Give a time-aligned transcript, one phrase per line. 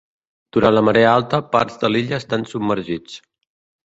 [0.55, 3.19] Durant la marea alta, parts de l'illa estan submergits.